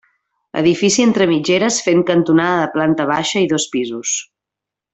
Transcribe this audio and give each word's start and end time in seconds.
Edifici 0.61 1.03
entre 1.07 1.27
mitgeres 1.31 1.77
fent 1.89 2.01
cantonada 2.11 2.57
de 2.63 2.71
planta 2.79 3.07
baixa 3.13 3.45
i 3.47 3.51
dos 3.55 3.69
pisos. 3.77 4.17